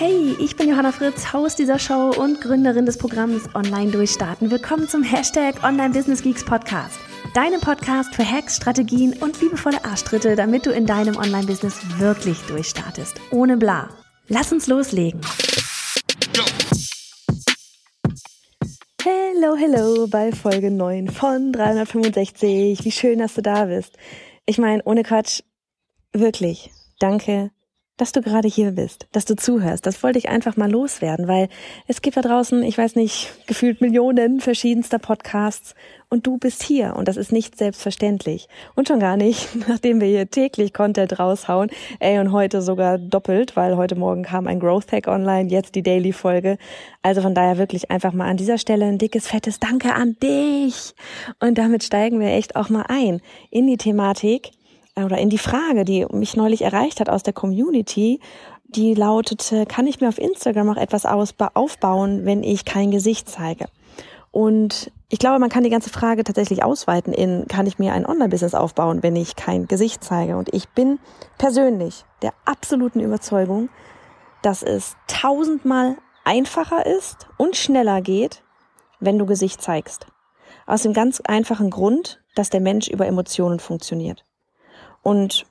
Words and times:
Hey, 0.00 0.36
ich 0.38 0.54
bin 0.54 0.68
Johanna 0.68 0.92
Fritz, 0.92 1.32
Haus 1.32 1.56
dieser 1.56 1.80
Show 1.80 2.12
und 2.16 2.40
Gründerin 2.40 2.86
des 2.86 2.98
Programms 2.98 3.52
Online 3.56 3.90
Durchstarten. 3.90 4.48
Willkommen 4.48 4.86
zum 4.86 5.02
Hashtag 5.02 5.64
Online 5.64 5.92
Business 5.92 6.22
Geeks 6.22 6.44
Podcast. 6.44 7.00
Deinem 7.34 7.60
Podcast 7.60 8.14
für 8.14 8.24
Hacks, 8.24 8.58
Strategien 8.58 9.14
und 9.20 9.40
liebevolle 9.40 9.84
Arschtritte, 9.84 10.36
damit 10.36 10.66
du 10.66 10.70
in 10.70 10.86
deinem 10.86 11.16
Online-Business 11.16 11.98
wirklich 11.98 12.38
durchstartest. 12.42 13.20
Ohne 13.32 13.56
bla. 13.56 13.88
Lass 14.28 14.52
uns 14.52 14.68
loslegen. 14.68 15.20
Hello, 19.02 19.56
hello 19.56 20.06
bei 20.06 20.30
Folge 20.30 20.70
9 20.70 21.08
von 21.08 21.50
365. 21.50 22.84
Wie 22.84 22.92
schön, 22.92 23.18
dass 23.18 23.34
du 23.34 23.42
da 23.42 23.64
bist. 23.64 23.96
Ich 24.46 24.58
meine, 24.58 24.80
ohne 24.84 25.02
Quatsch, 25.02 25.40
wirklich, 26.12 26.70
danke, 27.00 27.50
dass 27.98 28.12
du 28.12 28.22
gerade 28.22 28.48
hier 28.48 28.70
bist, 28.70 29.06
dass 29.12 29.26
du 29.26 29.36
zuhörst. 29.36 29.84
Das 29.84 30.02
wollte 30.02 30.18
ich 30.18 30.30
einfach 30.30 30.56
mal 30.56 30.70
loswerden, 30.70 31.28
weil 31.28 31.48
es 31.86 32.00
gibt 32.00 32.16
da 32.16 32.22
draußen, 32.22 32.62
ich 32.62 32.78
weiß 32.78 32.94
nicht, 32.94 33.28
gefühlt 33.46 33.82
Millionen 33.82 34.40
verschiedenster 34.40 34.98
Podcasts 34.98 35.74
und 36.08 36.26
du 36.26 36.38
bist 36.38 36.62
hier 36.62 36.94
und 36.96 37.08
das 37.08 37.18
ist 37.18 37.32
nicht 37.32 37.58
selbstverständlich. 37.58 38.48
Und 38.74 38.88
schon 38.88 39.00
gar 39.00 39.16
nicht, 39.16 39.48
nachdem 39.68 40.00
wir 40.00 40.08
hier 40.08 40.30
täglich 40.30 40.72
Content 40.72 41.18
raushauen. 41.18 41.70
Ey, 41.98 42.18
und 42.18 42.32
heute 42.32 42.62
sogar 42.62 42.98
doppelt, 42.98 43.56
weil 43.56 43.76
heute 43.76 43.96
Morgen 43.96 44.22
kam 44.22 44.46
ein 44.46 44.60
Growth 44.60 44.92
Hack 44.92 45.08
online, 45.08 45.50
jetzt 45.50 45.74
die 45.74 45.82
Daily 45.82 46.12
Folge. 46.12 46.56
Also 47.02 47.20
von 47.20 47.34
daher 47.34 47.58
wirklich 47.58 47.90
einfach 47.90 48.12
mal 48.12 48.28
an 48.28 48.36
dieser 48.36 48.58
Stelle 48.58 48.86
ein 48.86 48.98
dickes, 48.98 49.26
fettes 49.26 49.58
Danke 49.58 49.94
an 49.94 50.16
dich. 50.22 50.94
Und 51.40 51.58
damit 51.58 51.82
steigen 51.82 52.20
wir 52.20 52.28
echt 52.28 52.56
auch 52.56 52.68
mal 52.68 52.86
ein 52.88 53.20
in 53.50 53.66
die 53.66 53.76
Thematik 53.76 54.52
oder 55.04 55.18
in 55.18 55.30
die 55.30 55.38
Frage, 55.38 55.84
die 55.84 56.06
mich 56.12 56.36
neulich 56.36 56.62
erreicht 56.62 57.00
hat 57.00 57.08
aus 57.08 57.22
der 57.22 57.32
Community, 57.32 58.20
die 58.64 58.94
lautete, 58.94 59.66
kann 59.66 59.86
ich 59.86 60.00
mir 60.00 60.08
auf 60.08 60.18
Instagram 60.18 60.70
auch 60.70 60.76
etwas 60.76 61.06
aufbauen, 61.06 62.24
wenn 62.24 62.42
ich 62.42 62.64
kein 62.64 62.90
Gesicht 62.90 63.28
zeige? 63.28 63.66
Und 64.30 64.92
ich 65.08 65.18
glaube, 65.18 65.38
man 65.38 65.48
kann 65.48 65.64
die 65.64 65.70
ganze 65.70 65.90
Frage 65.90 66.22
tatsächlich 66.22 66.62
ausweiten 66.62 67.14
in, 67.14 67.46
kann 67.48 67.66
ich 67.66 67.78
mir 67.78 67.94
ein 67.94 68.04
Online-Business 68.04 68.54
aufbauen, 68.54 69.02
wenn 69.02 69.16
ich 69.16 69.36
kein 69.36 69.66
Gesicht 69.66 70.04
zeige? 70.04 70.36
Und 70.36 70.52
ich 70.52 70.68
bin 70.68 70.98
persönlich 71.38 72.04
der 72.20 72.34
absoluten 72.44 73.00
Überzeugung, 73.00 73.70
dass 74.42 74.62
es 74.62 74.96
tausendmal 75.06 75.96
einfacher 76.24 76.84
ist 76.84 77.26
und 77.38 77.56
schneller 77.56 78.02
geht, 78.02 78.42
wenn 79.00 79.18
du 79.18 79.24
Gesicht 79.24 79.62
zeigst. 79.62 80.06
Aus 80.66 80.82
dem 80.82 80.92
ganz 80.92 81.22
einfachen 81.22 81.70
Grund, 81.70 82.20
dass 82.34 82.50
der 82.50 82.60
Mensch 82.60 82.88
über 82.88 83.06
Emotionen 83.06 83.60
funktioniert. 83.60 84.24
Und 85.02 85.46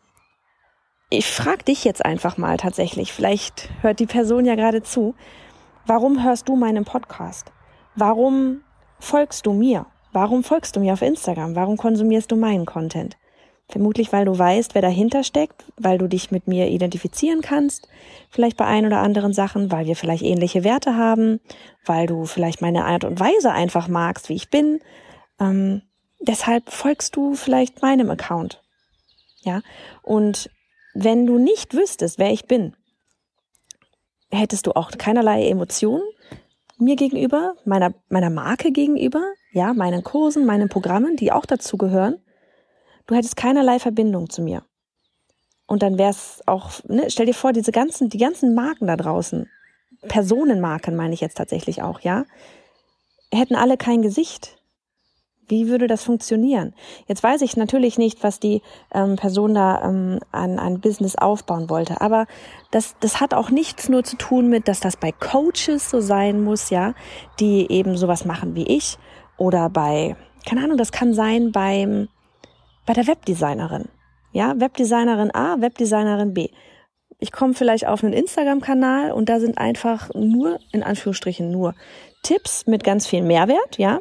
ich 1.09 1.28
frage 1.28 1.64
dich 1.64 1.84
jetzt 1.84 2.03
einfach 2.03 2.38
mal 2.38 2.58
tatsächlich, 2.58 3.14
vielleicht 3.14 3.70
hört 3.81 4.00
die 4.00 4.06
Person 4.06 4.45
ja 4.45 4.56
gerade 4.56 4.84
zu, 4.84 5.16
warum 5.86 6.23
hörst 6.23 6.50
du 6.50 6.56
meinen 6.56 6.86
Podcast? 6.86 7.52
Warum 7.95 8.62
folgst 9.00 9.45
du 9.45 9.53
mir? 9.53 9.86
Warum 10.12 10.44
folgst 10.44 10.75
du 10.75 10.80
mir 10.80 10.94
auf 10.94 11.02
Instagram? 11.02 11.56
Warum 11.56 11.78
konsumierst 11.78 12.31
du 12.31 12.36
meinen 12.36 12.66
Content? 12.66 13.18
Vermutlich, 13.70 14.14
weil 14.14 14.23
du 14.23 14.38
weißt, 14.38 14.75
wer 14.75 14.81
dahinter 14.81 15.23
steckt, 15.23 15.66
weil 15.78 15.97
du 15.97 16.07
dich 16.07 16.31
mit 16.31 16.47
mir 16.47 16.69
identifizieren 16.69 17.41
kannst, 17.41 17.90
vielleicht 18.30 18.56
bei 18.56 18.66
ein 18.66 18.86
oder 18.86 19.00
anderen 19.00 19.34
Sachen, 19.34 19.72
weil 19.72 19.86
wir 19.86 19.97
vielleicht 19.97 20.24
ähnliche 20.24 20.63
Werte 20.63 20.96
haben, 20.96 21.41
weil 21.86 22.07
du 22.07 22.25
vielleicht 22.25 22.62
meine 22.62 22.86
Art 22.86 23.03
und 23.03 23.19
Weise 23.19 23.52
einfach 23.52 23.90
magst, 23.90 24.30
wie 24.30 24.36
ich 24.36 24.50
bin. 24.50 24.80
Ähm, 25.40 25.81
deshalb 26.22 26.72
folgst 26.72 27.18
du 27.18 27.34
vielleicht 27.36 27.81
meinem 27.81 28.09
Account. 28.09 28.62
Ja, 29.47 29.62
und 30.02 30.50
wenn 30.94 31.25
du 31.25 31.40
nicht 31.40 31.74
wüsstest, 31.74 32.19
wer 32.19 32.34
ich 32.34 32.47
bin, 32.47 32.75
hättest 34.30 34.68
du 34.68 34.74
auch 34.74 34.91
keinerlei 34.91 35.47
Emotionen 35.47 36.03
mir 36.78 36.97
gegenüber, 36.97 37.56
meiner, 37.63 37.94
meiner 38.09 38.30
Marke 38.30 38.74
gegenüber, 38.74 39.24
ja, 39.53 39.74
meinen 39.74 40.03
Kursen, 40.03 40.46
meinen 40.46 40.68
Programmen, 40.68 41.16
die 41.16 41.31
auch 41.31 41.46
dazu 41.46 41.78
gehören. 41.78 42.18
Du 43.06 43.16
hättest 43.16 43.38
keinerlei 43.38 43.80
Verbindung 43.80 44.30
zu 44.30 44.41
mir. 44.41 44.63
Und 45.66 45.81
dann 45.81 45.97
wäre 45.97 46.09
es 46.09 46.44
auch, 46.46 46.84
ne, 46.84 47.09
stell 47.09 47.25
dir 47.25 47.34
vor, 47.34 47.53
diese 47.53 47.72
ganzen, 47.72 48.09
die 48.09 48.18
ganzen 48.18 48.53
Marken 48.53 48.88
da 48.88 48.97
draußen, 48.97 49.50
Personenmarken 50.09 50.97
meine 50.97 51.13
ich 51.13 51.22
jetzt 51.22 51.38
tatsächlich 51.38 51.81
auch, 51.84 52.02
ja, 52.02 52.25
hätten 53.34 53.56
alle 53.56 53.78
kein 53.78 54.02
Gesicht. 54.02 54.56
Wie 55.47 55.69
würde 55.69 55.88
das 55.88 56.03
funktionieren? 56.03 56.74
Jetzt 57.08 57.24
weiß 57.24 57.41
ich 57.41 57.56
natürlich 57.56 57.97
nicht, 57.97 58.24
was 58.24 58.40
die 58.40 58.62
ähm, 58.94 59.16
Person 59.16 59.53
da 59.53 59.81
ähm, 59.84 60.19
an 60.31 60.59
ein 60.59 60.81
Business 60.81 61.16
aufbauen 61.16 61.69
wollte, 61.69 62.02
aber 62.02 62.25
das, 62.72 62.96
das 63.00 63.22
hat 63.22 63.34
auch 63.34 63.50
nichts 63.50 63.88
nur 63.88 64.03
zu 64.03 64.18
tun 64.18 64.50
mit, 64.50 64.68
dass 64.68 64.81
das 64.81 64.97
bei 64.97 65.13
Coaches 65.13 65.90
so 65.90 66.02
sein 66.02 66.44
muss, 66.44 66.69
ja, 66.69 66.94
die 67.40 67.72
eben 67.72 67.96
sowas 67.96 68.25
machen 68.25 68.56
wie 68.56 68.68
ich 68.68 68.97
oder 69.38 69.69
bei, 69.69 70.18
keine 70.46 70.63
Ahnung, 70.63 70.78
das 70.78 70.91
kann 70.91 71.13
sein 71.13 71.52
beim, 71.53 72.09
bei 72.86 72.94
der 72.94 73.07
Webdesignerin, 73.07 73.86
ja, 74.34 74.59
Webdesignerin 74.59 75.34
A, 75.34 75.62
Webdesignerin 75.62 76.34
B. 76.34 76.50
Ich 77.19 77.31
komme 77.31 77.53
vielleicht 77.53 77.88
auf 77.88 78.03
einen 78.03 78.13
Instagram-Kanal 78.13 79.12
und 79.12 79.30
da 79.30 79.40
sind 79.40 79.57
einfach 79.57 80.13
nur, 80.13 80.59
in 80.72 80.84
Anführungsstrichen 80.84 81.50
nur, 81.50 81.74
Tipps 82.22 82.68
mit 82.68 82.84
ganz 82.84 83.07
viel 83.07 83.24
Mehrwert, 83.24 83.78
ja, 83.78 84.00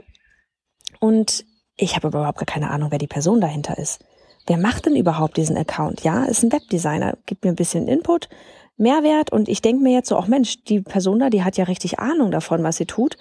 und 1.00 1.44
ich 1.76 1.94
habe 1.96 2.08
überhaupt 2.08 2.38
gar 2.38 2.46
keine 2.46 2.70
Ahnung, 2.70 2.90
wer 2.90 2.98
die 2.98 3.06
Person 3.06 3.40
dahinter 3.40 3.78
ist. 3.78 4.00
Wer 4.46 4.58
macht 4.58 4.86
denn 4.86 4.96
überhaupt 4.96 5.36
diesen 5.36 5.56
Account? 5.56 6.02
Ja, 6.02 6.24
ist 6.24 6.42
ein 6.42 6.52
Webdesigner, 6.52 7.18
gibt 7.26 7.44
mir 7.44 7.50
ein 7.50 7.56
bisschen 7.56 7.88
Input, 7.88 8.28
Mehrwert 8.76 9.32
und 9.32 9.48
ich 9.48 9.62
denke 9.62 9.82
mir 9.82 9.92
jetzt 9.92 10.08
so, 10.08 10.16
auch 10.16 10.26
Mensch, 10.26 10.62
die 10.64 10.80
Person 10.80 11.18
da, 11.18 11.30
die 11.30 11.42
hat 11.42 11.56
ja 11.56 11.64
richtig 11.64 11.98
Ahnung 11.98 12.30
davon, 12.30 12.62
was 12.62 12.76
sie 12.76 12.86
tut. 12.86 13.16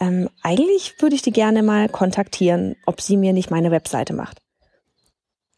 Ähm, 0.00 0.28
eigentlich 0.42 0.94
würde 1.00 1.14
ich 1.14 1.22
die 1.22 1.32
gerne 1.32 1.62
mal 1.62 1.88
kontaktieren, 1.88 2.76
ob 2.86 3.00
sie 3.00 3.16
mir 3.16 3.32
nicht 3.32 3.50
meine 3.50 3.70
Webseite 3.70 4.12
macht. 4.12 4.38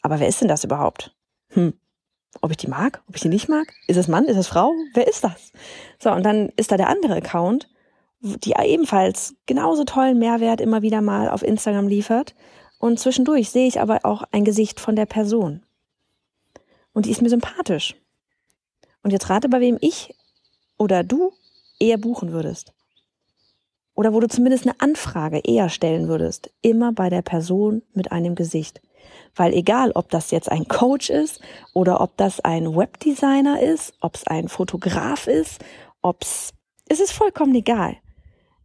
Aber 0.02 0.20
wer 0.20 0.28
ist 0.28 0.40
denn 0.40 0.48
das 0.48 0.64
überhaupt? 0.64 1.14
Hm. 1.50 1.74
Ob 2.40 2.50
ich 2.50 2.56
die 2.56 2.68
mag? 2.68 3.02
Ob 3.08 3.16
ich 3.16 3.22
die 3.22 3.28
nicht 3.28 3.48
mag? 3.48 3.66
Ist 3.86 3.96
es 3.96 4.08
Mann? 4.08 4.26
Ist 4.26 4.36
es 4.36 4.46
Frau? 4.46 4.72
Wer 4.94 5.08
ist 5.08 5.24
das? 5.24 5.52
So, 5.98 6.12
und 6.12 6.22
dann 6.22 6.50
ist 6.56 6.70
da 6.70 6.76
der 6.76 6.88
andere 6.88 7.16
Account 7.16 7.68
die 8.20 8.54
ebenfalls 8.62 9.34
genauso 9.46 9.84
tollen 9.84 10.18
Mehrwert 10.18 10.60
immer 10.60 10.82
wieder 10.82 11.00
mal 11.00 11.28
auf 11.30 11.42
Instagram 11.42 11.88
liefert. 11.88 12.34
Und 12.78 12.98
zwischendurch 12.98 13.50
sehe 13.50 13.66
ich 13.66 13.80
aber 13.80 14.00
auch 14.04 14.24
ein 14.30 14.44
Gesicht 14.44 14.80
von 14.80 14.96
der 14.96 15.06
Person. 15.06 15.62
Und 16.92 17.06
die 17.06 17.10
ist 17.10 17.22
mir 17.22 17.28
sympathisch. 17.28 17.94
Und 19.02 19.12
jetzt 19.12 19.30
rate, 19.30 19.48
bei 19.48 19.60
wem 19.60 19.78
ich 19.80 20.14
oder 20.76 21.02
du 21.02 21.32
eher 21.78 21.98
buchen 21.98 22.32
würdest. 22.32 22.72
Oder 23.94 24.12
wo 24.12 24.20
du 24.20 24.28
zumindest 24.28 24.66
eine 24.66 24.80
Anfrage 24.80 25.38
eher 25.38 25.68
stellen 25.68 26.08
würdest. 26.08 26.50
Immer 26.62 26.92
bei 26.92 27.10
der 27.10 27.22
Person 27.22 27.82
mit 27.94 28.12
einem 28.12 28.34
Gesicht. 28.34 28.80
Weil 29.34 29.54
egal, 29.54 29.92
ob 29.92 30.10
das 30.10 30.30
jetzt 30.30 30.50
ein 30.50 30.68
Coach 30.68 31.10
ist 31.10 31.40
oder 31.72 32.00
ob 32.00 32.16
das 32.16 32.40
ein 32.40 32.76
Webdesigner 32.76 33.60
ist, 33.60 33.94
ob 34.00 34.14
es 34.14 34.26
ein 34.26 34.48
Fotograf 34.48 35.26
ist, 35.26 35.62
ob 36.02 36.22
es, 36.22 36.52
es 36.88 37.00
ist 37.00 37.12
vollkommen 37.12 37.54
egal 37.54 37.96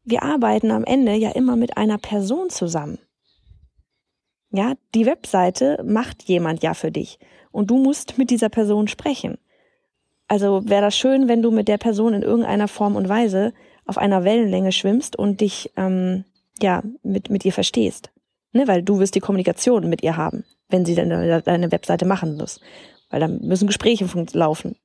wir 0.06 0.24
arbeiten 0.24 0.72
am 0.72 0.86
Ende 0.86 1.14
ja 1.16 1.32
immer 1.32 1.56
mit 1.56 1.78
einer 1.78 1.98
Person 1.98 2.50
zusammen. 2.50 3.00
Ja, 4.52 4.76
die 4.94 5.06
Webseite 5.06 5.84
macht 5.86 6.24
jemand 6.24 6.64
ja 6.64 6.74
für 6.74 6.92
dich 6.92 7.20
und 7.52 7.70
du 7.70 7.78
musst 7.78 8.18
mit 8.18 8.30
dieser 8.30 8.50
Person 8.50 8.88
sprechen. 8.88 9.38
Also 10.28 10.62
wäre 10.66 10.82
das 10.82 10.98
schön, 10.98 11.28
wenn 11.28 11.42
du 11.42 11.52
mit 11.52 11.68
der 11.68 11.78
Person 11.78 12.14
in 12.14 12.22
irgendeiner 12.22 12.68
Form 12.68 12.96
und 12.96 13.10
Weise 13.10 13.54
auf 13.86 13.98
einer 13.98 14.24
Wellenlänge 14.24 14.72
schwimmst 14.72 15.16
und 15.16 15.42
dich 15.42 15.72
ähm, 15.76 16.24
ja 16.62 16.84
mit 17.04 17.30
mit 17.30 17.44
ihr 17.46 17.54
verstehst, 17.54 18.12
ne, 18.54 18.68
weil 18.68 18.82
du 18.82 19.00
wirst 19.00 19.16
die 19.16 19.20
Kommunikation 19.20 19.90
mit 19.90 20.04
ihr 20.04 20.18
haben, 20.18 20.46
wenn 20.70 20.86
sie 20.86 20.96
deine, 20.96 21.42
deine 21.42 21.72
Webseite 21.72 22.06
machen 22.06 22.38
muss, 22.38 22.60
weil 23.10 23.20
dann 23.20 23.40
müssen 23.42 23.68
Gespräche 23.68 24.08
laufen. 24.34 24.78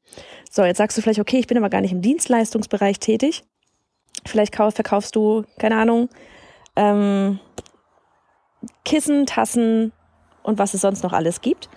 So, 0.50 0.64
jetzt 0.64 0.78
sagst 0.78 0.98
du 0.98 1.02
vielleicht, 1.02 1.20
okay, 1.20 1.38
ich 1.38 1.46
bin 1.46 1.56
aber 1.56 1.70
gar 1.70 1.80
nicht 1.80 1.92
im 1.92 2.02
Dienstleistungsbereich 2.02 2.98
tätig. 2.98 3.44
Vielleicht 4.26 4.52
kauf, 4.52 4.74
verkaufst 4.74 5.16
du, 5.16 5.44
keine 5.58 5.76
Ahnung, 5.76 6.08
ähm, 6.76 7.38
Kissen, 8.84 9.26
Tassen 9.26 9.92
und 10.42 10.58
was 10.58 10.74
es 10.74 10.80
sonst 10.80 11.02
noch 11.02 11.12
alles 11.12 11.40
gibt. 11.40 11.68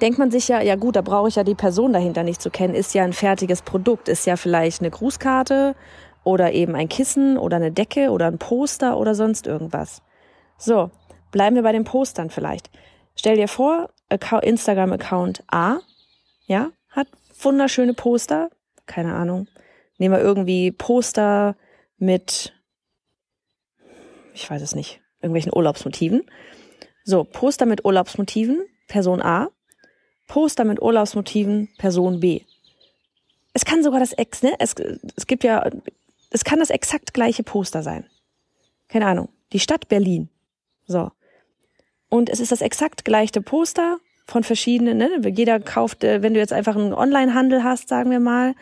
Denkt 0.00 0.18
man 0.18 0.30
sich 0.30 0.48
ja, 0.48 0.60
ja 0.60 0.76
gut, 0.76 0.96
da 0.96 1.02
brauche 1.02 1.28
ich 1.28 1.36
ja 1.36 1.44
die 1.44 1.54
Person 1.54 1.92
dahinter 1.92 2.24
nicht 2.24 2.42
zu 2.42 2.50
kennen, 2.50 2.74
ist 2.74 2.94
ja 2.94 3.04
ein 3.04 3.12
fertiges 3.12 3.62
Produkt, 3.62 4.08
ist 4.08 4.26
ja 4.26 4.36
vielleicht 4.36 4.80
eine 4.80 4.90
Grußkarte 4.90 5.76
oder 6.24 6.52
eben 6.52 6.74
ein 6.74 6.88
Kissen 6.88 7.38
oder 7.38 7.56
eine 7.56 7.72
Decke 7.72 8.10
oder 8.10 8.26
ein 8.26 8.38
Poster 8.38 8.98
oder 8.98 9.14
sonst 9.14 9.46
irgendwas. 9.46 10.02
So, 10.58 10.90
bleiben 11.30 11.56
wir 11.56 11.62
bei 11.62 11.72
den 11.72 11.84
Postern 11.84 12.30
vielleicht. 12.30 12.70
Stell 13.14 13.36
dir 13.36 13.48
vor, 13.48 13.90
Instagram-Account 14.10 15.44
A, 15.50 15.78
ja, 16.46 16.70
hat 16.90 17.08
wunderschöne 17.40 17.94
Poster, 17.94 18.50
keine 18.86 19.14
Ahnung. 19.14 19.46
Nehmen 19.98 20.16
wir 20.16 20.22
irgendwie 20.22 20.72
Poster 20.72 21.56
mit, 22.02 22.52
ich 24.34 24.50
weiß 24.50 24.60
es 24.60 24.74
nicht, 24.74 25.00
irgendwelchen 25.20 25.52
Urlaubsmotiven. 25.54 26.22
So, 27.04 27.24
Poster 27.24 27.64
mit 27.64 27.84
Urlaubsmotiven, 27.84 28.66
Person 28.88 29.22
A. 29.22 29.48
Poster 30.26 30.64
mit 30.64 30.82
Urlaubsmotiven, 30.82 31.68
Person 31.78 32.20
B. 32.20 32.42
Es 33.54 33.64
kann 33.64 33.82
sogar 33.82 34.00
das 34.00 34.12
Ex, 34.12 34.42
ne? 34.42 34.54
Es, 34.58 34.74
es 35.16 35.26
gibt 35.26 35.44
ja, 35.44 35.68
es 36.30 36.44
kann 36.44 36.58
das 36.58 36.70
exakt 36.70 37.14
gleiche 37.14 37.42
Poster 37.44 37.82
sein. 37.82 38.06
Keine 38.88 39.06
Ahnung. 39.06 39.28
Die 39.52 39.60
Stadt 39.60 39.88
Berlin. 39.88 40.28
So. 40.86 41.12
Und 42.08 42.30
es 42.30 42.40
ist 42.40 42.50
das 42.50 42.62
exakt 42.62 43.04
gleiche 43.04 43.42
Poster 43.42 43.98
von 44.26 44.42
verschiedenen, 44.42 44.98
ne? 44.98 45.20
Jeder 45.28 45.60
kauft, 45.60 46.02
äh, 46.02 46.22
wenn 46.22 46.34
du 46.34 46.40
jetzt 46.40 46.52
einfach 46.52 46.74
einen 46.74 46.94
Online-Handel 46.94 47.62
hast, 47.62 47.88
sagen 47.88 48.10
wir 48.10 48.20
mal, 48.20 48.54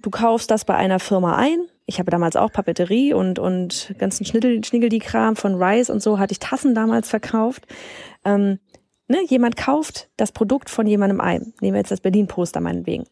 du 0.00 0.10
kaufst 0.10 0.50
das 0.50 0.64
bei 0.64 0.74
einer 0.74 0.98
Firma 0.98 1.36
ein. 1.36 1.68
Ich 1.86 2.00
habe 2.00 2.10
damals 2.10 2.34
auch 2.34 2.52
Papeterie 2.52 3.14
und, 3.14 3.38
und 3.38 3.94
ganzen 3.98 4.24
Schniggeldi-Kram 4.24 5.36
von 5.36 5.62
Rice 5.62 5.88
und 5.88 6.02
so 6.02 6.18
hatte 6.18 6.32
ich 6.32 6.40
Tassen 6.40 6.74
damals 6.74 7.08
verkauft. 7.08 7.66
Ähm, 8.24 8.58
ne? 9.06 9.18
Jemand 9.28 9.56
kauft 9.56 10.10
das 10.16 10.32
Produkt 10.32 10.68
von 10.68 10.86
jemandem 10.86 11.20
ein. 11.20 11.54
Nehmen 11.60 11.74
wir 11.74 11.80
jetzt 11.80 11.92
das 11.92 12.00
Berlin-Poster 12.00 12.60
meinetwegen. 12.60 13.04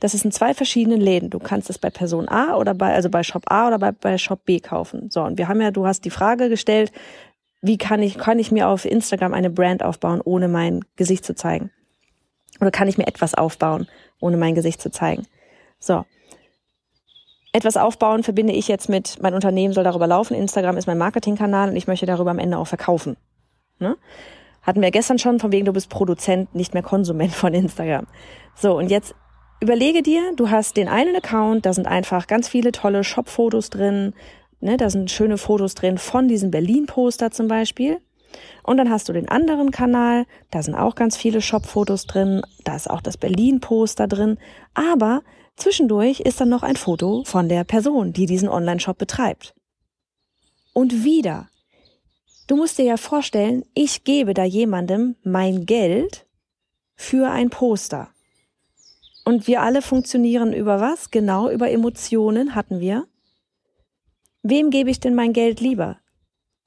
Das 0.00 0.12
ist 0.12 0.24
in 0.24 0.32
zwei 0.32 0.52
verschiedenen 0.52 1.00
Läden. 1.00 1.30
Du 1.30 1.38
kannst 1.38 1.70
es 1.70 1.78
bei 1.78 1.88
Person 1.88 2.28
A 2.28 2.56
oder 2.56 2.74
bei, 2.74 2.92
also 2.92 3.08
bei 3.08 3.22
Shop 3.22 3.44
A 3.46 3.68
oder 3.68 3.78
bei, 3.78 3.92
bei 3.92 4.18
Shop 4.18 4.44
B 4.44 4.60
kaufen. 4.60 5.10
So, 5.10 5.22
und 5.22 5.38
wir 5.38 5.48
haben 5.48 5.62
ja, 5.62 5.70
du 5.70 5.86
hast 5.86 6.04
die 6.04 6.10
Frage 6.10 6.50
gestellt, 6.50 6.92
wie 7.62 7.78
kann 7.78 8.02
ich, 8.02 8.18
kann 8.18 8.38
ich 8.38 8.52
mir 8.52 8.68
auf 8.68 8.84
Instagram 8.84 9.32
eine 9.32 9.48
Brand 9.48 9.82
aufbauen, 9.82 10.20
ohne 10.22 10.48
mein 10.48 10.84
Gesicht 10.96 11.24
zu 11.24 11.34
zeigen? 11.34 11.70
Oder 12.60 12.70
kann 12.70 12.88
ich 12.88 12.98
mir 12.98 13.06
etwas 13.06 13.34
aufbauen, 13.34 13.88
ohne 14.20 14.36
mein 14.36 14.54
Gesicht 14.54 14.82
zu 14.82 14.90
zeigen? 14.90 15.26
So. 15.78 16.04
Etwas 17.54 17.76
aufbauen 17.76 18.24
verbinde 18.24 18.52
ich 18.52 18.66
jetzt 18.66 18.88
mit, 18.88 19.22
mein 19.22 19.32
Unternehmen 19.32 19.72
soll 19.72 19.84
darüber 19.84 20.08
laufen, 20.08 20.34
Instagram 20.34 20.76
ist 20.76 20.86
mein 20.86 20.98
Marketingkanal 20.98 21.70
und 21.70 21.76
ich 21.76 21.86
möchte 21.86 22.04
darüber 22.04 22.32
am 22.32 22.40
Ende 22.40 22.58
auch 22.58 22.66
verkaufen. 22.66 23.16
Ne? 23.78 23.96
Hatten 24.62 24.82
wir 24.82 24.90
gestern 24.90 25.18
schon, 25.18 25.38
von 25.38 25.52
wegen 25.52 25.64
du 25.64 25.72
bist 25.72 25.88
Produzent, 25.88 26.54
nicht 26.54 26.74
mehr 26.74 26.82
Konsument 26.82 27.32
von 27.32 27.54
Instagram. 27.54 28.06
So, 28.56 28.76
und 28.76 28.90
jetzt 28.90 29.14
Überlege 29.60 30.02
dir, 30.02 30.32
du 30.36 30.50
hast 30.50 30.76
den 30.76 30.88
einen 30.88 31.16
Account, 31.16 31.64
da 31.64 31.72
sind 31.72 31.86
einfach 31.86 32.26
ganz 32.26 32.48
viele 32.48 32.70
tolle 32.70 33.02
Shop-Fotos 33.02 33.70
drin, 33.70 34.12
ne, 34.60 34.76
da 34.76 34.90
sind 34.90 35.10
schöne 35.10 35.38
Fotos 35.38 35.74
drin 35.74 35.96
von 35.96 36.28
diesem 36.28 36.50
Berlin-Poster 36.50 37.30
zum 37.30 37.48
Beispiel. 37.48 37.98
Und 38.62 38.76
dann 38.76 38.90
hast 38.90 39.08
du 39.08 39.14
den 39.14 39.28
anderen 39.28 39.70
Kanal, 39.70 40.26
da 40.50 40.62
sind 40.62 40.74
auch 40.74 40.96
ganz 40.96 41.16
viele 41.16 41.40
Shop-Fotos 41.40 42.06
drin, 42.06 42.42
da 42.64 42.76
ist 42.76 42.90
auch 42.90 43.00
das 43.00 43.16
Berlin-Poster 43.16 44.06
drin, 44.06 44.38
aber 44.74 45.22
zwischendurch 45.56 46.20
ist 46.20 46.40
dann 46.40 46.48
noch 46.48 46.62
ein 46.62 46.76
Foto 46.76 47.24
von 47.24 47.48
der 47.48 47.64
Person, 47.64 48.12
die 48.12 48.26
diesen 48.26 48.48
Online-Shop 48.48 48.98
betreibt. 48.98 49.54
Und 50.72 51.04
wieder. 51.04 51.48
Du 52.46 52.56
musst 52.56 52.78
dir 52.78 52.84
ja 52.84 52.96
vorstellen, 52.96 53.64
ich 53.74 54.04
gebe 54.04 54.34
da 54.34 54.44
jemandem 54.44 55.16
mein 55.22 55.66
Geld 55.66 56.26
für 56.94 57.30
ein 57.30 57.50
Poster. 57.50 58.10
Und 59.24 59.46
wir 59.46 59.62
alle 59.62 59.80
funktionieren 59.80 60.52
über 60.52 60.80
was? 60.80 61.10
Genau, 61.10 61.48
über 61.48 61.70
Emotionen 61.70 62.54
hatten 62.54 62.80
wir. 62.80 63.06
Wem 64.42 64.70
gebe 64.70 64.90
ich 64.90 65.00
denn 65.00 65.14
mein 65.14 65.32
Geld 65.32 65.60
lieber? 65.60 65.98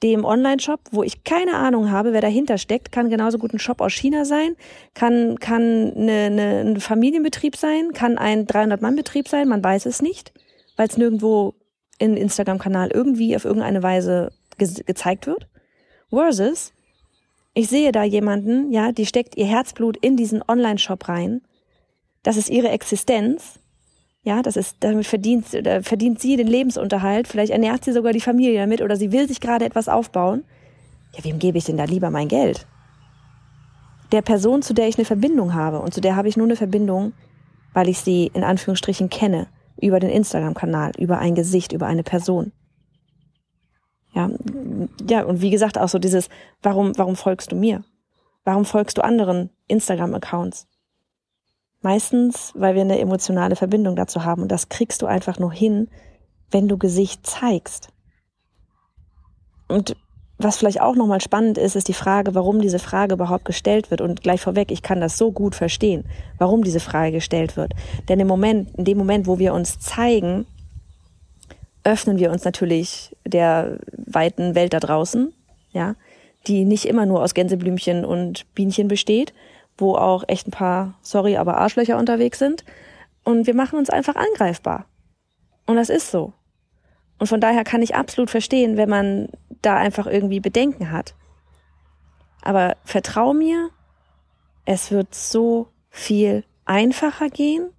Dem 0.04 0.26
Online-Shop, 0.26 0.80
wo 0.92 1.02
ich 1.04 1.24
keine 1.24 1.56
Ahnung 1.56 1.90
habe, 1.90 2.14
wer 2.14 2.22
dahinter 2.22 2.58
steckt, 2.58 2.92
kann 2.92 3.10
genauso 3.10 3.38
gut 3.40 3.54
ein 3.54 3.60
Shop 3.60 3.82
aus 3.82 3.94
China 3.94 4.26
sein, 4.26 4.56
kann, 4.94 5.40
kann 5.40 5.94
eine, 5.96 6.26
eine, 6.26 6.60
ein 6.62 6.80
Familienbetrieb 6.80 7.56
sein, 7.56 7.94
kann 7.94 8.18
ein 8.18 8.46
300-Mann-Betrieb 8.46 9.28
sein, 9.28 9.48
man 9.48 9.64
weiß 9.64 9.88
es 9.88 10.02
nicht, 10.02 10.34
weil 10.76 10.88
es 10.88 10.98
nirgendwo 10.98 11.56
in 11.98 12.16
Instagram-Kanal 12.16 12.92
irgendwie 12.94 13.36
auf 13.36 13.46
irgendeine 13.46 13.82
Weise 13.82 14.32
ge 14.58 14.70
gezeigt 14.86 15.26
wird. 15.26 15.48
Versus, 16.10 16.74
ich 17.56 17.68
sehe 17.68 17.92
da 17.92 18.04
jemanden, 18.04 18.72
ja, 18.72 18.92
die 18.92 19.08
steckt 19.08 19.36
ihr 19.36 19.48
Herzblut 19.48 19.98
in 19.98 20.16
diesen 20.16 20.44
Online-Shop 20.48 21.10
rein 21.10 21.42
das 22.28 22.36
ist 22.36 22.50
ihre 22.50 22.68
Existenz. 22.72 23.58
Ja, 24.28 24.42
das 24.42 24.58
ist, 24.58 24.76
damit 24.82 25.08
verdient, 25.08 25.46
verdient 25.84 26.20
sie 26.20 26.36
den 26.36 26.48
Lebensunterhalt. 26.48 27.30
Vielleicht 27.30 27.54
ernährt 27.54 27.86
sie 27.86 27.94
sogar 27.94 28.12
die 28.12 28.20
Familie 28.20 28.60
damit 28.60 28.82
oder 28.82 28.98
sie 28.98 29.14
will 29.14 29.26
sich 29.26 29.40
gerade 29.40 29.64
etwas 29.64 29.88
aufbauen. 29.88 30.44
Ja, 31.16 31.24
wem 31.24 31.40
gebe 31.40 31.58
ich 31.58 31.64
denn 31.64 31.78
da 31.78 31.86
lieber 31.86 32.10
mein 32.10 32.28
Geld? 32.28 32.68
Der 34.12 34.22
Person, 34.22 34.62
zu 34.62 34.74
der 34.74 34.90
ich 34.90 34.98
eine 34.98 35.06
Verbindung 35.06 35.54
habe 35.54 35.80
und 35.80 35.94
zu 35.94 36.02
der 36.02 36.18
habe 36.18 36.28
ich 36.28 36.36
nur 36.36 36.46
eine 36.46 36.58
Verbindung, 36.58 37.14
weil 37.72 37.88
ich 37.88 38.00
sie 38.00 38.30
in 38.34 38.44
Anführungsstrichen 38.44 39.10
kenne, 39.10 39.48
über 39.80 40.02
den 40.02 40.10
Instagram-Kanal, 40.10 40.92
über 40.98 41.20
ein 41.20 41.34
Gesicht, 41.34 41.72
über 41.72 41.88
eine 41.88 42.04
Person. 42.04 42.52
Ja, 44.14 44.30
ja, 45.10 45.24
und 45.24 45.40
wie 45.40 45.52
gesagt, 45.52 45.78
auch 45.78 45.88
so 45.88 46.00
dieses, 46.00 46.28
warum, 46.62 46.92
warum 46.98 47.16
folgst 47.16 47.54
du 47.54 47.56
mir? 47.56 47.86
Warum 48.44 48.66
folgst 48.66 48.98
du 48.98 49.06
anderen 49.06 49.52
Instagram-Accounts? 49.70 50.68
Meistens, 51.82 52.54
weil 52.56 52.76
wir 52.76 52.82
eine 52.82 53.00
emotionale 53.00 53.56
Verbindung 53.56 53.96
dazu 53.96 54.26
haben. 54.26 54.42
Und 54.42 54.52
das 54.52 54.70
kriegst 54.70 55.02
du 55.02 55.06
einfach 55.06 55.40
nur 55.40 55.52
hin, 55.52 55.90
wenn 56.52 56.68
du 56.68 56.78
Gesicht 56.78 57.26
zeigst. 57.26 57.90
Und 59.68 59.96
was 60.40 60.58
vielleicht 60.58 60.82
auch 60.82 60.96
nochmal 60.96 61.22
spannend 61.22 61.58
ist, 61.58 61.76
ist 61.76 61.88
die 61.88 61.94
Frage, 61.94 62.36
warum 62.36 62.62
diese 62.62 62.80
Frage 62.80 63.16
überhaupt 63.16 63.46
gestellt 63.46 63.90
wird. 63.90 64.02
Und 64.02 64.22
gleich 64.22 64.42
vorweg, 64.42 64.72
ich 64.72 64.84
kann 64.84 65.02
das 65.02 65.18
so 65.18 65.32
gut 65.32 65.56
verstehen, 65.56 66.06
warum 66.38 66.64
diese 66.64 66.80
Frage 66.80 67.14
gestellt 67.14 67.58
wird. 67.58 67.74
Denn 68.08 68.20
im 68.20 68.28
Moment, 68.28 68.76
in 68.78 68.86
dem 68.86 68.98
Moment, 68.98 69.26
wo 69.26 69.40
wir 69.40 69.54
uns 69.54 69.80
zeigen, 69.80 70.46
öffnen 71.84 72.20
wir 72.20 72.32
uns 72.32 72.44
natürlich 72.44 73.16
der 73.26 73.80
weiten 73.94 74.54
Welt 74.54 74.74
da 74.74 74.80
draußen, 74.80 75.34
ja, 75.72 75.96
die 76.46 76.66
nicht 76.66 76.86
immer 76.86 77.06
nur 77.06 77.24
aus 77.24 77.34
Gänseblümchen 77.34 78.06
und 78.06 78.46
Bienchen 78.54 78.88
besteht, 78.88 79.34
wo 79.78 79.96
auch 79.96 80.24
echt 80.28 80.48
ein 80.48 80.52
paar, 80.52 80.96
sorry, 81.02 81.38
aber 81.38 81.58
Arschlöcher 81.58 81.98
unterwegs 81.98 82.40
sind. 82.40 82.66
Und 83.24 83.48
wir 83.48 83.56
machen 83.56 83.78
uns 83.78 83.90
einfach 83.90 84.16
angreifbar. 84.16 84.86
Und 85.66 85.76
das 85.76 85.90
ist 85.90 86.12
so. 86.12 86.34
Und 87.20 87.28
von 87.28 87.42
daher 87.42 87.64
kann 87.64 87.82
ich 87.82 87.96
absolut 87.96 88.30
verstehen, 88.30 88.78
wenn 88.78 88.90
man 88.90 89.30
da 89.62 89.76
einfach 89.76 90.08
irgendwie 90.08 90.40
Bedenken 90.40 90.92
hat. 90.92 91.16
Aber 92.42 92.78
vertrau 92.84 93.34
mir, 93.34 93.70
es 94.66 94.92
wird 94.92 95.14
so 95.14 95.68
viel 95.90 96.44
einfacher 96.66 97.30
gehen 97.30 97.70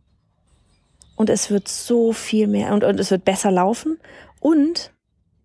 und 1.17 1.31
es 1.31 1.51
wird 1.51 1.69
so 1.69 2.13
viel 2.13 2.47
mehr 2.47 2.73
und, 2.73 2.85
und 2.85 2.99
es 2.99 3.11
wird 3.11 3.25
besser 3.25 3.51
laufen 3.51 3.99
und 4.41 4.93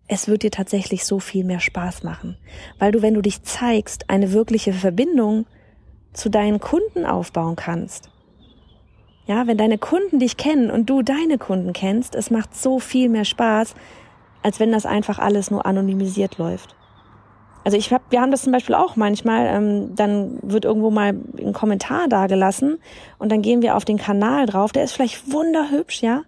es 0.06 0.28
wird 0.28 0.42
dir 0.42 0.50
tatsächlich 0.50 1.04
so 1.04 1.18
viel 1.18 1.44
mehr 1.44 1.60
Spaß 1.60 2.02
machen, 2.02 2.36
weil 2.78 2.92
du, 2.92 3.02
wenn 3.02 3.14
du 3.14 3.22
dich 3.22 3.42
zeigst, 3.42 4.10
eine 4.10 4.32
wirkliche 4.32 4.72
Verbindung 4.72 5.46
zu 6.14 6.30
deinen 6.30 6.60
Kunden 6.60 7.04
aufbauen 7.04 7.56
kannst. 7.56 8.10
Ja, 9.26 9.46
wenn 9.46 9.56
deine 9.56 9.78
Kunden 9.78 10.18
dich 10.18 10.36
kennen 10.36 10.70
und 10.70 10.88
du 10.90 11.02
deine 11.02 11.38
Kunden 11.38 11.72
kennst, 11.72 12.14
es 12.14 12.30
macht 12.30 12.54
so 12.54 12.78
viel 12.78 13.08
mehr 13.08 13.24
Spaß, 13.24 13.74
als 14.42 14.60
wenn 14.60 14.72
das 14.72 14.84
einfach 14.84 15.18
alles 15.18 15.50
nur 15.50 15.64
anonymisiert 15.64 16.38
läuft. 16.38 16.76
Also 17.64 17.78
ich 17.78 17.90
hab, 17.92 18.02
wir 18.10 18.20
haben 18.20 18.30
das 18.30 18.42
zum 18.42 18.52
Beispiel 18.52 18.74
auch 18.74 18.94
manchmal, 18.96 19.46
ähm, 19.46 19.94
dann 19.94 20.38
wird 20.42 20.66
irgendwo 20.66 20.90
mal 20.90 21.14
ein 21.38 21.54
Kommentar 21.54 22.08
dagelassen 22.08 22.78
und 23.18 23.32
dann 23.32 23.40
gehen 23.40 23.62
wir 23.62 23.74
auf 23.74 23.86
den 23.86 23.96
Kanal 23.96 24.44
drauf, 24.44 24.72
der 24.72 24.84
ist 24.84 24.92
vielleicht 24.92 25.32
wunderhübsch, 25.32 26.02
ja, 26.02 26.24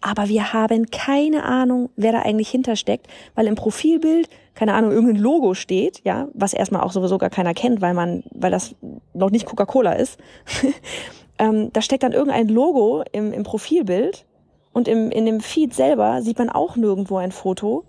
aber 0.00 0.28
wir 0.28 0.52
haben 0.52 0.90
keine 0.90 1.44
Ahnung, 1.44 1.90
wer 1.96 2.12
da 2.12 2.22
eigentlich 2.22 2.50
hintersteckt, 2.50 3.06
weil 3.36 3.46
im 3.46 3.54
Profilbild, 3.54 4.28
keine 4.58 4.74
Ahnung, 4.74 4.90
irgendein 4.90 5.22
Logo 5.22 5.54
steht, 5.54 6.00
ja, 6.02 6.26
was 6.34 6.52
erstmal 6.52 6.82
auch 6.82 6.90
sowieso 6.90 7.16
gar 7.16 7.30
keiner 7.30 7.54
kennt, 7.54 7.80
weil 7.80 7.94
man, 7.94 8.24
weil 8.32 8.50
das 8.50 8.74
noch 9.14 9.30
nicht 9.30 9.46
Coca-Cola 9.46 9.92
ist. 9.92 10.18
ähm, 11.38 11.72
da 11.72 11.80
steckt 11.80 12.02
dann 12.02 12.10
irgendein 12.10 12.48
Logo 12.48 13.04
im, 13.12 13.32
im 13.32 13.44
Profilbild 13.44 14.26
und 14.72 14.88
im, 14.88 15.12
in 15.12 15.26
dem 15.26 15.38
Feed 15.38 15.74
selber 15.74 16.22
sieht 16.22 16.40
man 16.40 16.50
auch 16.50 16.74
nirgendwo 16.74 17.18
ein 17.18 17.30
Foto. 17.30 17.84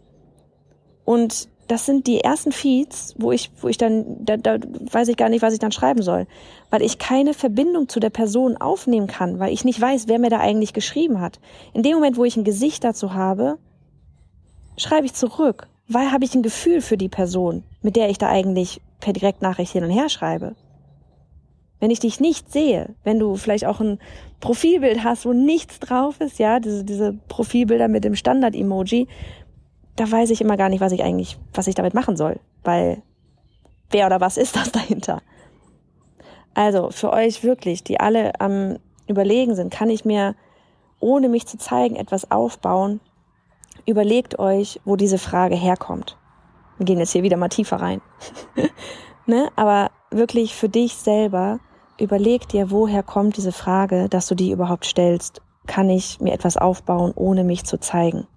Und 1.06 1.50
das 1.68 1.88
sind 1.88 2.06
die 2.06 2.20
ersten 2.20 2.52
Feeds, 2.52 3.16
wo 3.18 3.32
ich, 3.32 3.50
wo 3.60 3.68
ich 3.68 3.80
dann, 3.80 4.24
da, 4.24 4.38
da 4.38 4.60
weiß 4.92 5.08
ich 5.08 5.18
gar 5.18 5.30
nicht, 5.30 5.42
was 5.42 5.54
ich 5.54 5.60
dann 5.60 5.72
schreiben 5.72 6.04
soll, 6.04 6.28
weil 6.70 6.84
ich 6.84 7.00
keine 7.00 7.34
Verbindung 7.34 7.90
zu 7.90 8.00
der 8.00 8.12
Person 8.12 8.58
aufnehmen 8.58 9.08
kann, 9.08 9.40
weil 9.40 9.52
ich 9.52 9.66
nicht 9.66 9.82
weiß, 9.82 10.08
wer 10.08 10.20
mir 10.20 10.30
da 10.30 10.38
eigentlich 10.38 10.74
geschrieben 10.74 11.20
hat. 11.20 11.40
In 11.74 11.82
dem 11.82 11.96
Moment, 11.96 12.16
wo 12.16 12.26
ich 12.26 12.38
ein 12.38 12.44
Gesicht 12.44 12.84
dazu 12.84 13.16
habe, 13.16 13.58
schreibe 14.78 15.08
ich 15.08 15.16
zurück, 15.16 15.68
weil 15.90 16.12
habe 16.12 16.24
ich 16.24 16.36
ein 16.36 16.44
Gefühl 16.44 16.82
für 16.82 16.98
die 16.98 17.10
Person, 17.10 17.64
mit 17.82 17.96
der 17.96 18.10
ich 18.10 18.20
da 18.20 18.30
eigentlich 18.30 18.80
per 19.00 19.12
Direktnachricht 19.12 19.74
hin 19.74 19.84
und 19.84 19.90
her 19.90 20.08
schreibe. 20.08 20.56
wenn 21.82 21.92
ich 21.92 22.00
dich 22.02 22.20
nicht 22.20 22.52
sehe, 22.52 22.94
wenn 23.06 23.20
du 23.20 23.38
vielleicht 23.38 23.66
auch 23.66 23.80
ein 23.80 24.00
Profilbild 24.42 25.04
hast, 25.04 25.26
wo 25.26 25.32
nichts 25.32 25.80
drauf 25.80 26.20
ist, 26.20 26.38
ja, 26.38 26.60
diese, 26.60 26.84
diese 26.84 27.14
Profilbilder 27.30 27.88
mit 27.88 28.04
dem 28.04 28.16
Standard-Emoji, 28.16 29.08
da 29.96 30.12
weiß 30.12 30.30
ich 30.30 30.42
immer 30.42 30.58
gar 30.58 30.68
nicht, 30.68 30.82
was 30.82 30.92
ich 30.92 31.04
eigentlich, 31.04 31.38
was 31.54 31.68
ich 31.68 31.76
damit 31.76 31.94
machen 31.94 32.18
soll, 32.18 32.40
weil 32.64 33.02
wer 33.92 34.08
oder 34.08 34.20
was 34.20 34.36
ist 34.38 34.58
das 34.58 34.72
dahinter? 34.74 35.22
Also 36.54 36.90
für 36.92 37.14
euch 37.14 37.44
wirklich, 37.44 37.84
die 37.84 38.00
alle 38.00 38.40
am 38.42 38.78
Überlegen 39.08 39.56
sind, 39.56 39.72
kann 39.72 39.90
ich 39.90 40.04
mir, 40.04 40.36
ohne 41.00 41.30
mich 41.30 41.48
zu 41.48 41.58
zeigen, 41.58 41.96
etwas 41.96 42.30
aufbauen? 42.30 43.00
Überlegt 43.90 44.38
euch, 44.38 44.80
wo 44.86 44.96
diese 44.96 45.18
Frage 45.18 45.56
herkommt. 45.56 46.16
Wir 46.78 46.86
gehen 46.86 47.00
jetzt 47.00 47.12
hier 47.12 47.24
wieder 47.24 47.38
mal 47.38 47.50
tiefer 47.50 47.78
rein. 47.78 48.02
ne? 49.26 49.50
Aber 49.56 49.90
wirklich 50.12 50.54
für 50.54 50.70
dich 50.70 50.94
selber, 50.94 51.60
überleg 52.00 52.48
dir, 52.48 52.70
woher 52.70 53.02
kommt 53.02 53.36
diese 53.36 53.52
Frage, 53.52 54.08
dass 54.08 54.28
du 54.28 54.36
die 54.36 54.52
überhaupt 54.52 54.86
stellst. 54.86 55.42
Kann 55.66 55.90
ich 55.90 56.20
mir 56.20 56.34
etwas 56.34 56.56
aufbauen, 56.56 57.14
ohne 57.16 57.44
mich 57.44 57.64
zu 57.64 57.80
zeigen? 57.80 58.28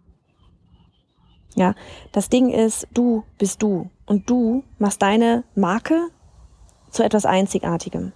Ja, 1.54 1.74
das 2.12 2.30
Ding 2.30 2.48
ist, 2.48 2.88
du 2.94 3.24
bist 3.36 3.62
du 3.62 3.90
und 4.06 4.30
du 4.30 4.64
machst 4.78 5.02
deine 5.02 5.44
Marke 5.54 6.08
zu 6.88 7.02
etwas 7.02 7.26
Einzigartigem. 7.26 8.14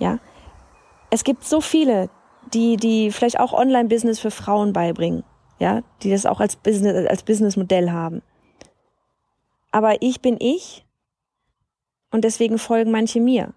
Ja, 0.00 0.20
es 1.10 1.22
gibt 1.22 1.44
so 1.44 1.60
viele, 1.60 2.08
die 2.54 2.78
die 2.78 3.10
vielleicht 3.10 3.38
auch 3.38 3.52
Online-Business 3.52 4.20
für 4.20 4.30
Frauen 4.30 4.72
beibringen, 4.72 5.22
ja, 5.58 5.82
die 6.02 6.10
das 6.10 6.26
auch 6.26 6.40
als 6.40 6.56
Business 6.56 7.06
als 7.08 7.22
Businessmodell 7.22 7.90
haben. 7.90 8.22
Aber 9.70 10.02
ich 10.02 10.20
bin 10.20 10.36
ich 10.38 10.84
und 12.10 12.24
deswegen 12.24 12.58
folgen 12.58 12.90
manche 12.90 13.20
mir. 13.20 13.54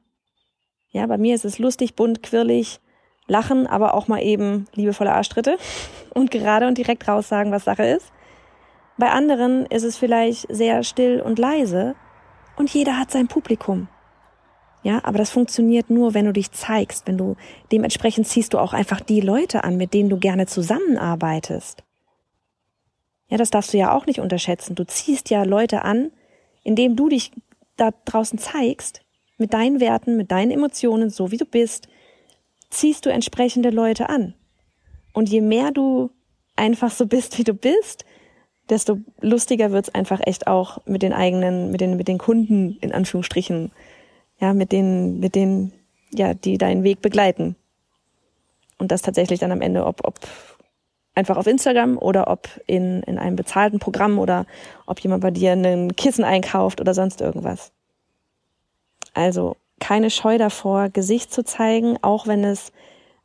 Ja, 0.89 1.05
bei 1.07 1.17
mir 1.17 1.35
ist 1.35 1.45
es 1.45 1.59
lustig, 1.59 1.95
bunt, 1.95 2.23
quirlig, 2.23 2.79
lachen, 3.27 3.67
aber 3.67 3.93
auch 3.93 4.07
mal 4.07 4.23
eben 4.23 4.67
liebevolle 4.73 5.11
Arschtritte 5.11 5.57
und 6.13 6.31
gerade 6.31 6.67
und 6.67 6.77
direkt 6.77 7.07
raussagen, 7.07 7.51
was 7.51 7.65
Sache 7.65 7.85
ist. 7.85 8.11
Bei 8.97 9.11
anderen 9.11 9.65
ist 9.65 9.83
es 9.83 9.97
vielleicht 9.97 10.47
sehr 10.49 10.83
still 10.83 11.21
und 11.21 11.37
leise 11.37 11.95
und 12.55 12.73
jeder 12.73 12.97
hat 12.97 13.11
sein 13.11 13.27
Publikum. 13.27 13.89
Ja, 14.83 15.01
aber 15.03 15.17
das 15.17 15.31
funktioniert 15.31 15.89
nur, 15.89 16.13
wenn 16.13 16.25
du 16.25 16.31
dich 16.31 16.51
zeigst, 16.51 17.07
wenn 17.07 17.17
du 17.17 17.35
dementsprechend 17.71 18.27
ziehst 18.27 18.53
du 18.53 18.59
auch 18.59 18.71
einfach 18.71 19.01
die 19.01 19.19
Leute 19.19 19.63
an, 19.63 19.77
mit 19.77 19.95
denen 19.95 20.09
du 20.09 20.17
gerne 20.17 20.45
zusammenarbeitest. 20.45 21.83
Ja, 23.29 23.37
das 23.37 23.49
darfst 23.49 23.73
du 23.73 23.77
ja 23.77 23.93
auch 23.95 24.05
nicht 24.05 24.19
unterschätzen. 24.19 24.75
Du 24.75 24.85
ziehst 24.85 25.29
ja 25.29 25.43
Leute 25.43 25.83
an, 25.83 26.11
indem 26.63 26.95
du 26.95 27.09
dich 27.09 27.31
da 27.77 27.91
draußen 28.05 28.39
zeigst, 28.39 29.01
mit 29.37 29.53
deinen 29.53 29.79
Werten, 29.79 30.15
mit 30.17 30.31
deinen 30.31 30.51
Emotionen, 30.51 31.09
so 31.09 31.31
wie 31.31 31.37
du 31.37 31.45
bist, 31.45 31.87
ziehst 32.69 33.05
du 33.05 33.09
entsprechende 33.09 33.69
Leute 33.69 34.09
an. 34.09 34.33
Und 35.13 35.29
je 35.29 35.41
mehr 35.41 35.71
du 35.71 36.11
einfach 36.55 36.91
so 36.91 37.05
bist, 37.05 37.37
wie 37.37 37.43
du 37.43 37.53
bist, 37.53 38.05
desto 38.69 38.99
lustiger 39.21 39.71
wird's 39.71 39.89
einfach 39.89 40.19
echt 40.23 40.47
auch 40.47 40.79
mit 40.85 41.01
den 41.01 41.13
eigenen, 41.13 41.71
mit 41.71 41.81
den, 41.81 41.97
mit 41.97 42.07
den 42.07 42.17
Kunden, 42.17 42.77
in 42.81 42.91
Anführungsstrichen, 42.91 43.71
ja, 44.39 44.53
mit 44.53 44.71
denen, 44.71 45.19
mit 45.19 45.35
denen, 45.35 45.73
ja, 46.13 46.33
die 46.33 46.57
deinen 46.57 46.83
Weg 46.83 47.01
begleiten. 47.01 47.55
Und 48.77 48.91
das 48.91 49.01
tatsächlich 49.01 49.39
dann 49.39 49.51
am 49.51 49.61
Ende, 49.61 49.85
ob, 49.85 50.05
ob 50.05 50.15
einfach 51.15 51.37
auf 51.37 51.47
Instagram 51.47 51.97
oder 51.97 52.27
ob 52.27 52.49
in, 52.67 53.01
in 53.03 53.17
einem 53.17 53.35
bezahlten 53.35 53.79
Programm 53.79 54.19
oder 54.19 54.45
ob 54.85 54.99
jemand 54.99 55.21
bei 55.21 55.31
dir 55.31 55.53
einen 55.53 55.95
Kissen 55.95 56.23
einkauft 56.23 56.81
oder 56.81 56.93
sonst 56.93 57.21
irgendwas. 57.21 57.71
Also 59.13 59.55
keine 59.79 60.09
Scheu 60.09 60.37
davor, 60.37 60.89
Gesicht 60.89 61.33
zu 61.33 61.43
zeigen, 61.43 61.97
auch 62.01 62.27
wenn 62.27 62.43
es 62.43 62.71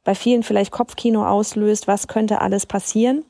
bei 0.04 0.14
vielen 0.14 0.42
vielleicht 0.42 0.70
Kopfkino 0.70 1.26
auslöst, 1.26 1.88
was 1.88 2.09
könnte 2.09 2.40
alles 2.40 2.64
passieren. 2.64 3.25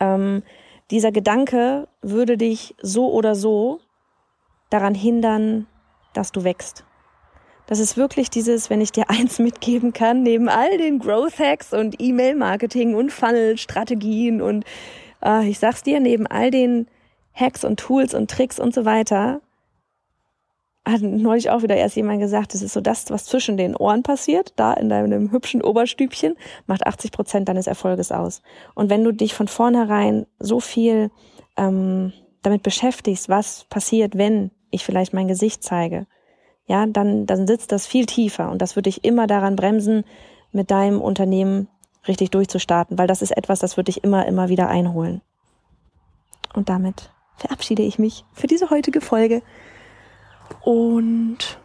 Ähm, 0.00 0.42
dieser 0.90 1.12
Gedanke 1.12 1.88
würde 2.02 2.36
dich 2.36 2.74
so 2.82 3.10
oder 3.12 3.34
so 3.34 3.80
daran 4.70 4.94
hindern, 4.94 5.66
dass 6.12 6.32
du 6.32 6.44
wächst. 6.44 6.84
Das 7.68 7.80
ist 7.80 7.98
wirklich 7.98 8.30
dieses, 8.30 8.70
wenn 8.70 8.80
ich 8.80 8.92
dir 8.92 9.04
eins 9.10 9.38
mitgeben 9.38 9.92
kann, 9.92 10.22
neben 10.22 10.48
all 10.48 10.76
den 10.78 10.98
Growth 10.98 11.38
Hacks 11.38 11.72
und 11.72 12.00
E-Mail-Marketing 12.00 12.96
und 12.96 13.12
Funnel-Strategien 13.12 14.42
und 14.42 14.64
äh, 15.22 15.46
ich 15.46 15.58
sag's 15.58 15.82
dir, 15.82 16.00
neben 16.00 16.26
all 16.26 16.50
den 16.50 16.88
Hacks 17.34 17.64
und 17.64 17.78
Tools 17.78 18.14
und 18.14 18.30
Tricks 18.30 18.58
und 18.58 18.74
so 18.74 18.84
weiter, 18.84 19.42
hat 20.86 21.02
neulich 21.02 21.50
auch 21.50 21.62
wieder 21.62 21.76
erst 21.76 21.96
jemand 21.96 22.20
gesagt, 22.20 22.54
das 22.54 22.62
ist 22.62 22.72
so 22.72 22.80
das, 22.80 23.10
was 23.10 23.26
zwischen 23.26 23.58
den 23.58 23.76
Ohren 23.76 24.02
passiert, 24.02 24.54
da 24.56 24.72
in 24.72 24.88
deinem 24.88 25.30
hübschen 25.30 25.62
Oberstübchen, 25.62 26.36
macht 26.66 26.86
80 26.86 27.12
Prozent 27.12 27.48
deines 27.50 27.66
Erfolges 27.66 28.10
aus. 28.10 28.40
Und 28.74 28.88
wenn 28.88 29.04
du 29.04 29.12
dich 29.12 29.34
von 29.34 29.48
vornherein 29.48 30.26
so 30.38 30.60
viel 30.60 31.10
ähm, 31.58 32.14
damit 32.40 32.62
beschäftigst, 32.62 33.28
was 33.28 33.64
passiert, 33.64 34.16
wenn 34.16 34.50
ich 34.70 34.84
vielleicht 34.86 35.12
mein 35.12 35.28
Gesicht 35.28 35.62
zeige, 35.62 36.06
ja, 36.68 36.86
dann, 36.86 37.26
dann 37.26 37.46
sitzt 37.46 37.72
das 37.72 37.86
viel 37.86 38.06
tiefer 38.06 38.50
und 38.50 38.62
das 38.62 38.76
würde 38.76 38.90
dich 38.90 39.04
immer 39.04 39.26
daran 39.26 39.56
bremsen, 39.56 40.04
mit 40.52 40.70
deinem 40.70 41.00
Unternehmen 41.00 41.68
richtig 42.06 42.30
durchzustarten, 42.30 42.96
weil 42.96 43.06
das 43.06 43.22
ist 43.22 43.36
etwas, 43.36 43.58
das 43.58 43.76
würde 43.76 43.92
dich 43.92 44.04
immer, 44.04 44.26
immer 44.26 44.48
wieder 44.48 44.68
einholen. 44.68 45.20
Und 46.54 46.68
damit 46.68 47.10
verabschiede 47.36 47.82
ich 47.82 47.98
mich 47.98 48.24
für 48.32 48.46
diese 48.46 48.70
heutige 48.70 49.00
Folge 49.00 49.42
und 50.62 51.58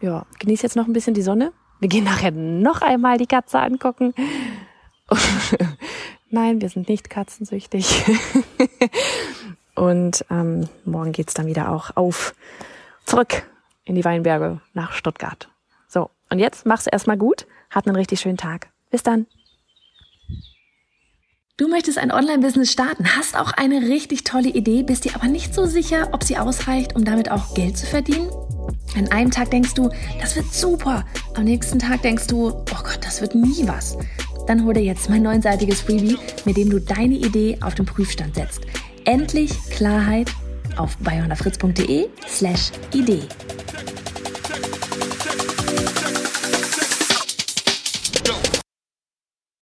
ja, 0.00 0.26
genieße 0.38 0.62
jetzt 0.62 0.76
noch 0.76 0.86
ein 0.86 0.92
bisschen 0.92 1.14
die 1.14 1.22
Sonne. 1.22 1.52
Wir 1.80 1.88
gehen 1.88 2.04
nachher 2.04 2.30
noch 2.30 2.82
einmal 2.82 3.18
die 3.18 3.26
Katze 3.26 3.58
angucken. 3.58 4.14
Nein, 6.30 6.60
wir 6.60 6.68
sind 6.68 6.88
nicht 6.88 7.10
katzensüchtig. 7.10 8.04
Und 9.74 10.24
ähm, 10.30 10.68
morgen 10.84 11.12
geht's 11.12 11.34
dann 11.34 11.46
wieder 11.46 11.70
auch 11.70 11.96
auf 11.96 12.34
zurück 13.04 13.48
in 13.84 13.94
die 13.94 14.04
Weinberge 14.04 14.60
nach 14.72 14.92
Stuttgart. 14.92 15.48
So, 15.88 16.10
und 16.30 16.38
jetzt 16.38 16.66
mach's 16.66 16.86
erstmal 16.86 17.16
gut, 17.16 17.46
hat 17.70 17.86
einen 17.86 17.96
richtig 17.96 18.20
schönen 18.20 18.36
Tag. 18.36 18.70
Bis 18.90 19.02
dann. 19.02 19.26
Du 21.56 21.68
möchtest 21.68 21.98
ein 21.98 22.10
Online-Business 22.10 22.72
starten, 22.72 23.16
hast 23.16 23.38
auch 23.38 23.52
eine 23.52 23.82
richtig 23.82 24.24
tolle 24.24 24.48
Idee, 24.48 24.82
bist 24.82 25.04
dir 25.04 25.14
aber 25.14 25.28
nicht 25.28 25.54
so 25.54 25.66
sicher, 25.66 26.08
ob 26.10 26.24
sie 26.24 26.36
ausreicht, 26.36 26.96
um 26.96 27.04
damit 27.04 27.30
auch 27.30 27.54
Geld 27.54 27.76
zu 27.76 27.86
verdienen? 27.86 28.28
An 28.96 29.08
einem 29.12 29.30
Tag 29.30 29.50
denkst 29.50 29.74
du, 29.74 29.88
das 30.20 30.34
wird 30.34 30.52
super. 30.52 31.04
Am 31.34 31.44
nächsten 31.44 31.78
Tag 31.78 32.02
denkst 32.02 32.26
du, 32.26 32.48
oh 32.48 32.82
Gott, 32.82 32.98
das 33.02 33.20
wird 33.20 33.36
nie 33.36 33.68
was. 33.68 33.96
Dann 34.46 34.64
hol 34.64 34.74
dir 34.74 34.82
jetzt 34.82 35.08
mein 35.08 35.22
neunseitiges 35.22 35.82
Freebie, 35.82 36.18
mit 36.44 36.56
dem 36.56 36.70
du 36.70 36.80
deine 36.80 37.14
Idee 37.14 37.58
auf 37.60 37.74
den 37.74 37.86
Prüfstand 37.86 38.34
setzt. 38.34 38.62
Endlich 39.04 39.52
Klarheit 39.70 40.30
auf 40.76 40.96
bayonafritz.de 40.98 42.08
slash 42.26 42.70
Idee. 42.92 43.22